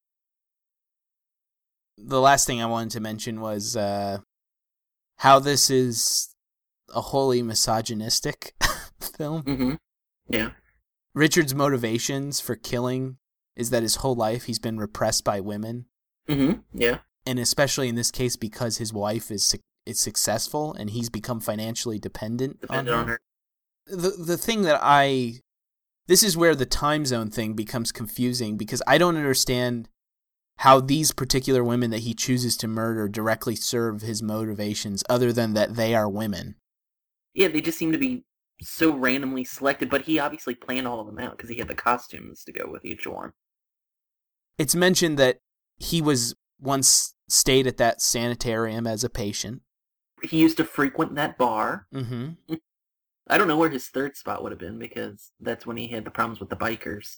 [1.97, 4.19] the last thing I wanted to mention was uh,
[5.19, 6.35] how this is
[6.95, 8.55] a wholly misogynistic
[9.17, 9.43] film.
[9.43, 9.75] Mm-hmm.
[10.29, 10.51] Yeah.
[11.15, 13.17] Richard's motivations for killing
[13.55, 15.87] is that his whole life he's been repressed by women,
[16.29, 16.61] Mm-hmm.
[16.79, 16.99] Yeah.
[17.25, 19.55] and especially in this case because his wife is
[19.87, 23.21] is successful and he's become financially dependent, Depended on her.
[23.87, 25.35] the the thing that I
[26.09, 29.89] this is where the time zone thing becomes confusing because I don't understand
[30.59, 35.55] how these particular women that he chooses to murder directly serve his motivations other than
[35.55, 36.57] that they are women.
[37.35, 38.25] Yeah, they just seem to be
[38.63, 41.75] so randomly selected, but he obviously planned all of them out because he had the
[41.75, 43.33] costumes to go with each one.
[44.57, 45.39] It's mentioned that
[45.77, 49.61] he was once stayed at that sanitarium as a patient.
[50.23, 51.87] He used to frequent that bar.
[51.93, 52.37] Mhm.
[53.29, 56.05] I don't know where his third spot would have been because that's when he had
[56.05, 57.17] the problems with the bikers.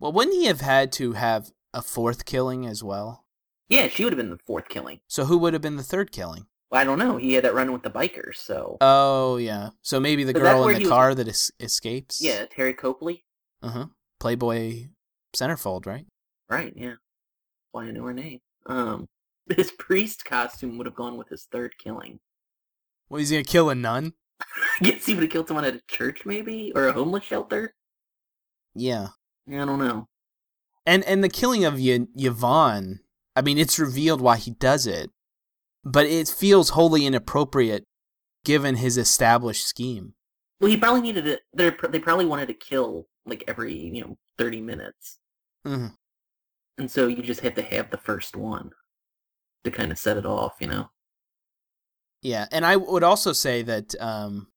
[0.00, 3.24] Well, wouldn't he have had to have a fourth killing as well?
[3.68, 5.00] Yeah, she would have been the fourth killing.
[5.08, 6.46] So who would have been the third killing?
[6.70, 7.16] Well, I don't know.
[7.16, 9.70] He had that run with the bikers, so Oh, yeah.
[9.82, 12.20] So maybe the So girl in he the was- car that es- escapes?
[12.20, 13.24] yeah, Teri Copley.
[13.62, 13.86] Uh huh.
[14.20, 14.88] Playboy
[15.36, 16.06] centerfold, right?
[16.48, 16.94] Right, yeah.
[17.72, 18.40] Why I know her name.
[18.66, 19.06] Um,
[19.56, 22.20] his priest costume would have gone with his third killing.
[23.08, 24.12] Well, he's gonna kill a nun.
[24.80, 27.74] I guess he would have killed someone at a church, maybe, or a homeless shelter.
[28.74, 29.08] Yeah.
[29.46, 30.06] Yeah, I don't know.
[30.88, 33.00] And and the killing of y- Yvonne.
[33.36, 35.10] I mean, it's revealed why he does it,
[35.84, 37.84] but it feels wholly inappropriate
[38.44, 40.14] given his established scheme.
[40.60, 41.42] Well, he probably needed it.
[41.52, 45.18] They they probably wanted to kill like every you know thirty minutes,
[45.66, 45.94] Mhm.
[46.78, 48.70] and so you just have to have the first one
[49.64, 50.54] to kind of set it off.
[50.58, 50.90] You know.
[52.22, 54.48] Yeah, and I would also say that um,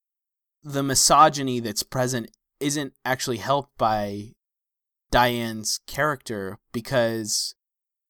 [0.62, 4.32] the misogyny that's present isn't actually helped by
[5.12, 7.54] Diane's character because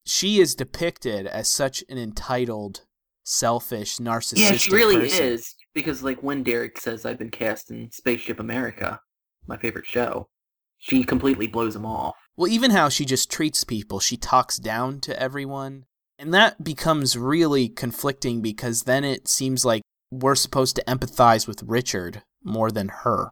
[0.06, 2.86] she is depicted as such an entitled,
[3.24, 4.38] selfish, narcissistic.
[4.38, 5.24] Yeah, she really person.
[5.24, 5.54] is.
[5.74, 9.00] Because like when Derek says I've been cast in Spaceship America,
[9.46, 10.28] my favorite show,
[10.78, 12.14] she completely blows him off.
[12.36, 15.84] Well, even how she just treats people, she talks down to everyone.
[16.18, 21.62] And that becomes really conflicting because then it seems like we're supposed to empathize with
[21.62, 23.30] Richard more than her.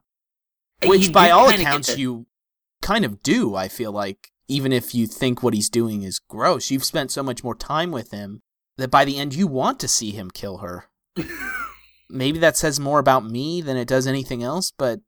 [0.84, 2.26] Which, You- by all accounts, you
[2.82, 4.28] kind of do, I feel like.
[4.48, 7.92] Even if you think what he's doing is gross, you've spent so much more time
[7.92, 8.42] with him
[8.78, 10.86] that by the end you want to see him kill her.
[12.10, 15.00] Maybe that says more about me than it does anything else, but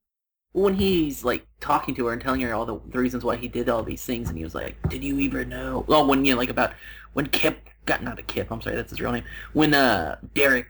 [0.52, 3.48] when he's like talking to her and telling her all the, the reasons why he
[3.48, 6.34] did all these things, and he was like, "Did you even know?" Well, when you
[6.34, 6.74] know, like about
[7.14, 9.24] when Kip got not a Kip, I'm sorry, that's his real name.
[9.54, 10.68] When uh Derek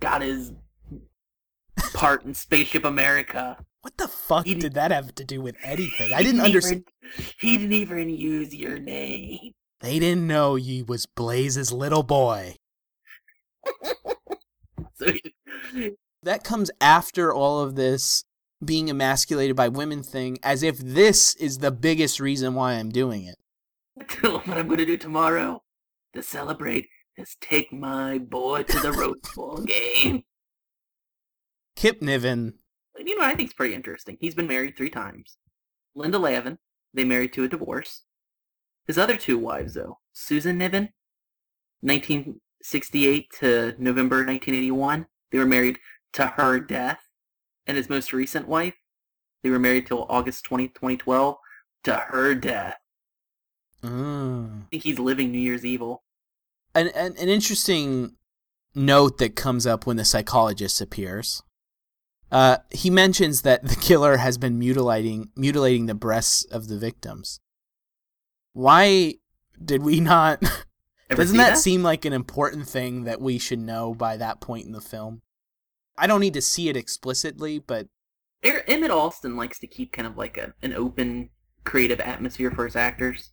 [0.00, 0.52] got his
[1.94, 6.12] part in Spaceship America, what the fuck He- did that have to do with anything?
[6.12, 6.84] I didn't understand.
[7.38, 9.52] He didn't even use your name.
[9.80, 12.56] They didn't know you was Blaze's little boy.
[14.94, 15.12] So
[15.72, 15.92] he,
[16.24, 18.24] That comes after all of this
[18.64, 23.24] being emasculated by women thing, as if this is the biggest reason why I'm doing
[23.24, 23.36] it.
[24.22, 25.62] what I'm gonna do tomorrow
[26.14, 30.24] to celebrate is take my boy to the Rose Bowl game.
[31.76, 32.54] Kip Niven,
[33.08, 34.18] You know what I think is pretty interesting?
[34.20, 35.38] He's been married three times.
[35.94, 36.58] Linda Lavin,
[36.92, 38.02] they married to a divorce.
[38.86, 40.90] His other two wives, though, Susan Niven,
[41.80, 45.78] 1968 to November 1981, they were married
[46.12, 47.00] to her death.
[47.66, 48.74] And his most recent wife,
[49.42, 51.36] they were married till August 20, 2012
[51.84, 52.76] to her death.
[53.82, 54.64] Mm.
[54.64, 56.02] I think he's living New Year's Evil.
[56.74, 58.16] An, an an interesting
[58.74, 61.42] note that comes up when the psychologist appears.
[62.30, 67.40] Uh, he mentions that the killer has been mutilating mutilating the breasts of the victims.
[68.52, 69.14] Why
[69.62, 70.40] did we not?
[71.08, 74.66] Doesn't see that, seem like an important thing that we should know by that point
[74.66, 75.22] in the film?
[75.96, 77.86] I don't need to see it explicitly, but
[78.44, 81.30] Er- Emmett Alston likes to keep kind of like a, an open,
[81.64, 83.32] creative atmosphere for his actors,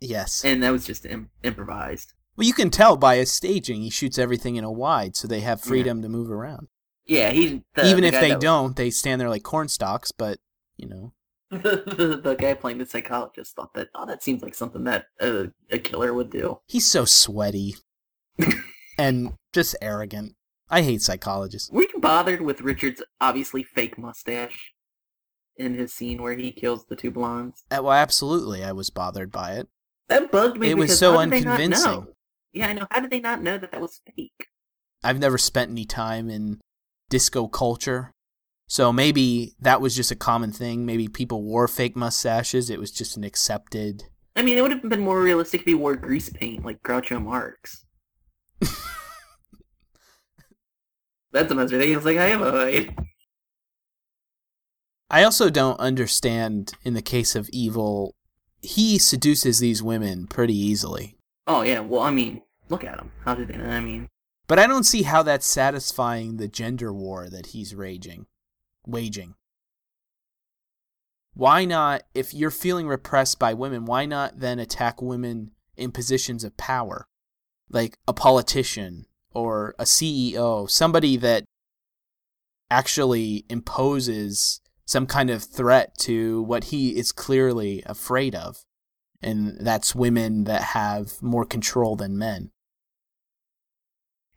[0.00, 0.44] yes.
[0.44, 2.12] and that was just Im- improvised.
[2.36, 5.40] Well, you can tell by his staging, he shoots everything in a wide, so they
[5.40, 5.68] have Yeah.
[5.68, 6.68] freedom to move around.
[7.06, 10.12] Yeah, he's the, Even the if they that don't, they stand there like corn stalks.
[10.12, 10.38] But
[10.76, 11.12] you know,
[11.50, 15.48] the, the, guy playing the psychologist thought that oh that seems like something that a,
[15.70, 16.60] a killer would do.
[16.66, 17.76] he's so sweaty
[18.98, 20.34] and just arrogant.
[20.68, 21.70] I hate psychologists.
[21.70, 24.72] Were you bothered with Richard's obviously fake mustache
[25.56, 27.64] in his scene where he kills the two blondes?
[27.70, 29.68] Uh, Well, absolutely, I was bothered by it.
[30.08, 30.70] That bugged me.
[30.70, 32.08] It was so how did they not unconvincing.
[32.52, 32.86] Yeah, I know.
[32.90, 34.48] How did they not know that that was fake?
[35.04, 36.60] I've never spent any time in
[37.08, 38.12] disco culture.
[38.68, 40.84] So maybe that was just a common thing.
[40.84, 42.68] Maybe people wore fake mustaches.
[42.68, 44.04] It was just an accepted.
[44.34, 47.22] I mean, it would have been more realistic if he wore grease paint like Groucho
[47.22, 47.84] Marx.
[51.32, 52.94] That's the most ridiculous thing I ever heard.
[55.08, 58.16] I also don't understand in the case of evil,
[58.60, 61.16] he seduces these women pretty easily.
[61.46, 63.12] Oh yeah, well I mean, look at him.
[63.24, 63.54] How did they?
[63.54, 64.08] I mean,
[64.46, 68.26] But I don't see how that's satisfying the gender war that he's raging,
[68.86, 69.34] waging.
[71.34, 76.44] Why not, if you're feeling repressed by women, why not then attack women in positions
[76.44, 77.06] of power?
[77.68, 81.44] Like a politician or a CEO, somebody that
[82.70, 88.62] actually imposes some kind of threat to what he is clearly afraid of.
[89.20, 92.50] And that's women that have more control than men.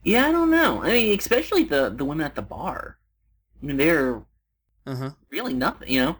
[0.02, 0.82] Yeah, I don't know.
[0.82, 2.98] I mean, especially the the women at the bar.
[3.62, 4.22] I mean, they're
[4.86, 5.10] Uh-huh.
[5.30, 5.88] really nothing.
[5.90, 6.16] You know.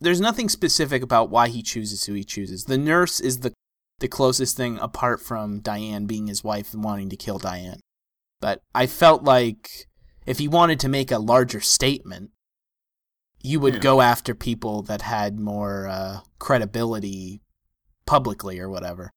[0.00, 2.64] there's nothing specific about why he chooses who he chooses.
[2.64, 3.52] The nurse is the
[4.00, 7.80] the closest thing apart from Diane being his wife and wanting to kill Diane.
[8.40, 9.88] But I felt like
[10.24, 12.30] if he wanted to make a larger statement,
[13.42, 13.80] you would Yeah.
[13.80, 17.40] go after people that had more uh, credibility
[18.06, 19.10] publicly or whatever.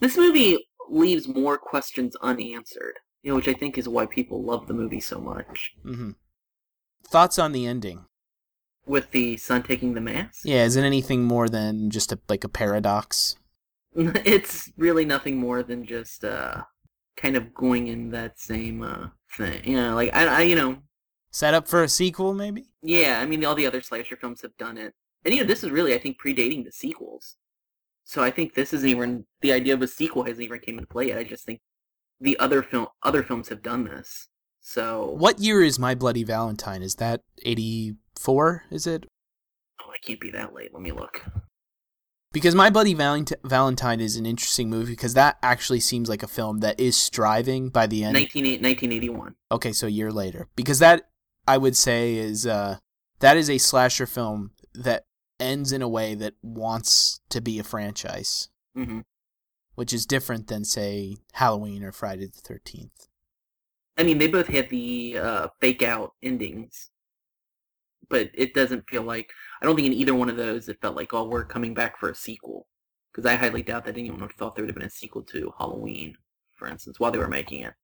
[0.00, 2.98] This movie leaves more questions unanswered.
[3.22, 5.72] You know, which I think is why people love the movie so much.
[5.82, 6.10] hmm
[7.06, 8.06] Thoughts on the ending?
[8.86, 10.40] With the son taking the mask.
[10.44, 13.36] Yeah, is it anything more than just a, like a paradox?
[13.94, 16.62] it's really nothing more than just uh
[17.16, 20.78] kind of going in that same uh thing you know like i, I you know
[21.30, 22.68] Set up for a sequel, maybe?
[22.82, 24.94] yeah i mean all the other slasher films have done it
[25.26, 27.36] and you know this is really i think predating the sequels
[28.04, 30.86] so i think this isn't even the idea of a sequel hasn't even came into
[30.88, 31.60] play yet i just think
[32.20, 34.28] the other film other films have done this
[34.64, 36.82] so What year is My Bloody Valentine?
[36.84, 39.06] Is that 84, is it?
[39.84, 41.24] oh it can't be that late let me look
[42.32, 46.28] Because My Bloody Valent- Valentine is an interesting movie because that actually seems like a
[46.28, 48.14] film that is striving by the end.
[48.14, 50.46] 19, 1981 Okay, so a year later.
[50.56, 51.10] Because that,
[51.46, 52.78] I would say, is uh,
[53.18, 55.04] that is a slasher film that
[55.42, 59.00] ends in a way that wants to be a franchise, hmm
[59.74, 63.08] which is different than, say, Halloween or Friday the 13th.
[63.96, 66.90] I mean, they both had the uh, fake out endings,
[68.08, 70.96] but it doesn't feel like I don't think in either one of those it felt
[70.96, 72.66] like oh we're coming back for a sequel
[73.10, 75.22] because I highly doubt that anyone would have thought there would have been a sequel
[75.22, 76.16] to Halloween,
[76.54, 77.74] for instance, while they were making it.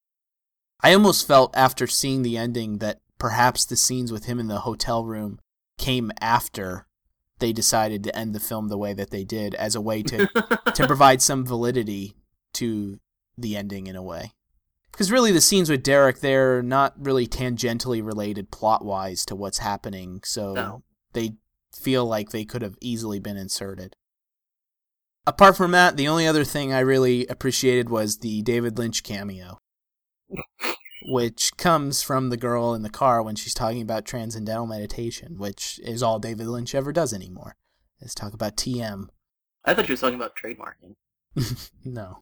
[0.83, 4.61] I almost felt after seeing the ending that perhaps the scenes with him in the
[4.61, 5.41] hotel room
[5.77, 6.87] came after
[7.39, 10.27] they decided to end the film the way that they did as a way to
[10.75, 12.15] to provide some validity
[12.55, 12.99] to
[13.37, 14.33] the ending in a way.
[14.91, 19.59] Because really, the scenes with Derek, they're not really tangentially related plot wise to what's
[19.59, 20.83] happening, so No.
[21.13, 21.35] they
[21.73, 23.95] feel like they could have easily been inserted.
[25.27, 29.59] Apart from that, the only other thing I really appreciated was the David Lynch cameo,
[31.09, 35.81] which comes from the girl in the car when she's talking about transcendental meditation, which
[35.83, 37.57] is all David Lynch ever does anymore,
[38.01, 39.09] is talk about TM.
[39.65, 40.97] I thought you were talking about trademarking.
[41.85, 42.19] no.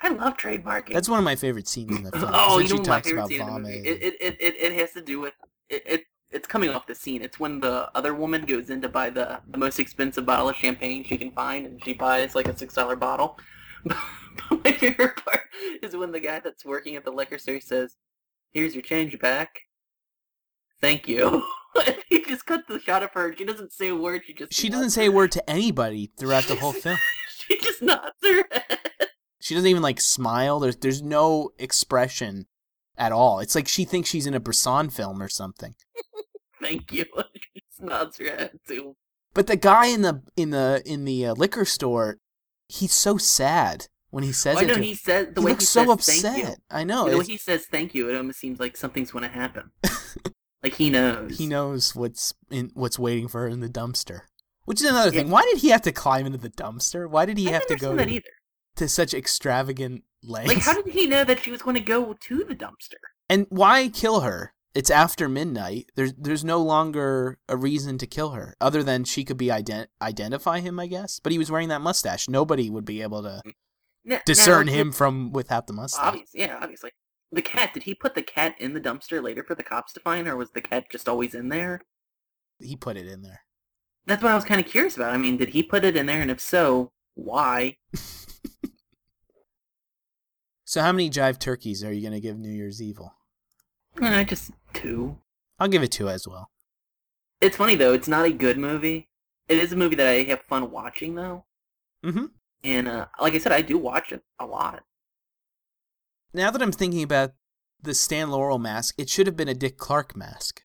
[0.00, 0.92] I love trademarking.
[0.92, 2.30] That's one of my favorite scenes in the film.
[2.34, 3.76] oh, you she know my talks favorite about scene in the vomit.
[3.76, 3.88] movie?
[3.88, 5.34] It, it, it, it, it has to do with
[5.68, 6.04] it, it.
[6.32, 7.20] It's coming off the scene.
[7.22, 10.56] It's when the other woman goes in to buy the, the most expensive bottle of
[10.56, 13.38] champagne she can find, and she buys like a six dollar bottle.
[13.84, 13.96] But
[14.64, 15.42] my favorite part
[15.82, 17.96] is when the guy that's working at the liquor store says,
[18.52, 19.60] "Here's your change back.
[20.80, 21.44] Thank you."
[22.08, 23.34] he just cut the shot of her.
[23.36, 24.22] She doesn't say a word.
[24.26, 26.98] She just she doesn't say a word to anybody throughout the whole film.
[27.28, 28.78] she just nods her head.
[29.40, 30.60] She doesn't even like smile.
[30.60, 32.46] There's there's no expression
[32.96, 33.40] at all.
[33.40, 35.74] It's like she thinks she's in a Bresson film or something.
[36.60, 37.06] Thank you.
[37.34, 38.96] she just nods her head too.
[39.34, 42.18] But the guy in the in the in the uh, liquor store,
[42.72, 44.68] he's so sad when he says Oh, I it.
[44.68, 46.42] know to- he said the he way looks he so says thank you.
[46.44, 46.58] upset.
[46.70, 47.04] I know.
[47.06, 49.70] When he says thank you, it almost seems like something's going to happen.
[50.62, 51.38] like he knows.
[51.38, 54.22] he knows what's in what's waiting for her in the dumpster.
[54.64, 55.22] Which is another Yeah.
[55.22, 55.30] thing.
[55.30, 57.08] Why did he have to climb into the dumpster?
[57.10, 58.28] Why did he I have to go that to, either.
[58.76, 60.54] to such extravagant lengths?
[60.54, 63.00] Like, how did he know that she was going to go to the dumpster?
[63.28, 64.54] And why kill her?
[64.74, 65.90] It's after midnight.
[65.96, 69.88] There's there's no longer a reason to kill her other than she could be ident-
[70.00, 71.20] identify him, I guess.
[71.20, 72.28] But he was wearing that mustache.
[72.28, 73.42] Nobody would be able to
[74.08, 76.06] N- discern now, him from without the mustache.
[76.06, 76.90] Obvious, yeah, obviously.
[77.30, 77.74] The cat.
[77.74, 80.36] Did he put the cat in the dumpster later for the cops to find, or
[80.36, 81.82] was the cat just always in there?
[82.58, 83.40] He put it in there.
[84.06, 85.12] That's what I was kind of curious about.
[85.12, 87.76] I mean, did he put it in there, and if so, why?
[90.64, 93.12] So how many jive turkeys are you going to give New Year's Evil?
[94.00, 95.18] Uh, just two.
[95.58, 96.50] I'll give it two as well.
[97.40, 97.92] It's funny though.
[97.92, 99.08] It's not a good movie.
[99.48, 101.44] It is a movie that I have fun watching though.
[102.04, 102.26] Mm-hmm.
[102.64, 104.84] And uh, like I said, I do watch it a lot.
[106.32, 107.32] Now that I'm thinking about
[107.80, 110.62] the Stan Laurel mask, it should have been a Dick Clark mask.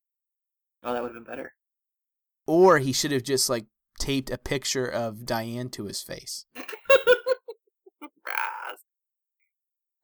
[0.82, 1.54] Oh, that would have been better.
[2.46, 3.66] Or he should have just like
[3.98, 6.46] taped a picture of Diane to his face.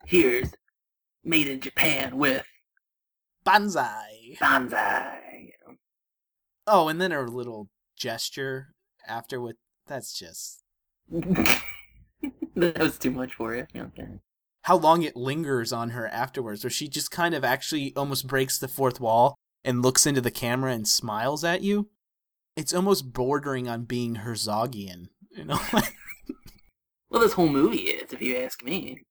[0.06, 0.52] Here's
[1.22, 2.44] made in Japan with
[3.44, 4.36] Banzai.
[4.40, 5.50] Banzai.
[6.66, 8.74] Oh, and then her little gesture
[9.06, 10.62] after with that's just
[11.10, 13.66] that was too much for you.
[13.76, 14.06] Okay.
[14.62, 18.58] how long it lingers on her afterwards, where she just kind of actually almost breaks
[18.58, 21.90] the fourth wall and looks into the camera and smiles at you.
[22.56, 25.60] It's almost bordering on being Herzogian, you know.
[27.10, 29.02] Well, this whole movie is, if you ask me.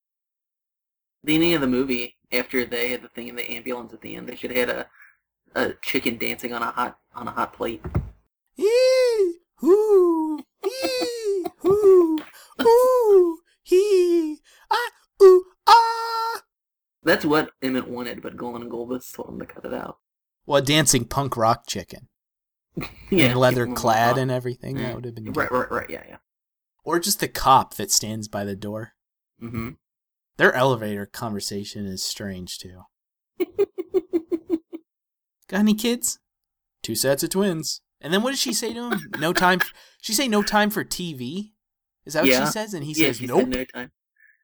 [1.24, 4.16] The ending of the movie, after they had the thing in the ambulance at the
[4.16, 4.88] end, they should have had a
[5.56, 7.82] a chicken dancing on a hot on a hot plate.
[8.58, 10.40] Hoo, hoo,
[11.66, 13.38] ooh,
[14.72, 14.90] ah,
[15.22, 16.42] ooh, ah.
[17.04, 19.98] That's what Emmett wanted, but Golan and Globus told him to cut it out.
[20.46, 22.08] Well, a dancing punk rock chicken.
[23.12, 24.78] Yeah, and leather clad and everything.
[24.78, 24.88] Yeah.
[24.88, 25.56] That would have been Right, good.
[25.60, 25.90] right, right.
[25.92, 26.18] Yeah, yeah.
[26.84, 28.94] Or just the cop that stands by the door.
[29.40, 29.70] Mm-hmm.
[30.38, 32.82] Their elevator conversation is strange too.
[35.48, 36.20] Got any kids?
[36.82, 37.82] Two sets of twins.
[38.02, 39.12] And then what does she say to him?
[39.20, 39.60] No time.
[39.62, 39.72] f-
[40.02, 41.52] she say no time for TV.
[42.06, 42.46] Is that what Yeah.
[42.46, 42.74] she says?
[42.74, 43.48] And he yeah, says nope.
[43.48, 43.92] no time.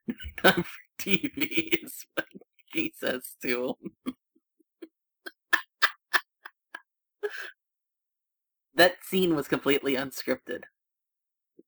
[0.08, 0.14] No
[0.50, 2.26] time for TV is what
[2.74, 4.14] she says to him.
[8.74, 10.62] that scene was completely unscripted.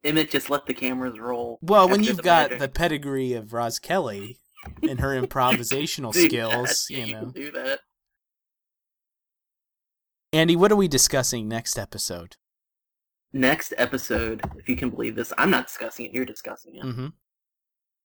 [0.05, 1.59] Emmett just let the cameras roll.
[1.63, 2.59] Well, when you've the got magic.
[2.61, 4.39] the pedigree of Roz Kelly
[4.83, 7.27] and her improvisational Do skills, that, you know.
[7.27, 7.81] do that.
[10.33, 12.37] Andy, what are we discussing next episode?
[13.35, 16.13] Next episode, if you can believe this, I'm not discussing it.
[16.13, 16.85] You're discussing it.
[16.85, 17.07] Mm-hmm.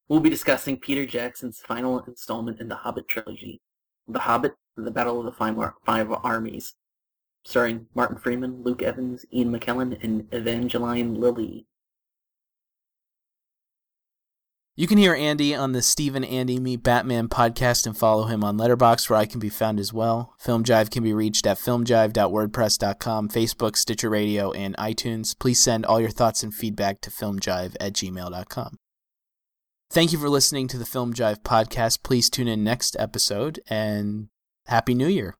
[0.07, 3.61] We'll be discussing Peter Jackson's final installment in the Hobbit trilogy,
[4.07, 6.75] The Hobbit: The Battle of the Five, Ar- Five Armies,
[7.43, 11.65] starring Martin Freeman, Luke Evans, Ian McKellen, and Evangeline Lilly.
[14.79, 18.59] You can hear Andy on the Stephen Andy Meet Batman podcast and follow him on
[18.59, 20.35] Letterboxd, where I can be found as well.
[20.37, 25.35] Film Jive can be reached at filmjive.wordpress.com, Facebook, Stitcher Radio, and iTunes.
[25.39, 28.77] Please send all your thoughts and feedback to filmjive at gmail.com.
[29.89, 32.03] Thank you for listening to the Film Jive podcast.
[32.03, 34.27] Please tune in next episode and
[34.67, 35.33] Happy New Year.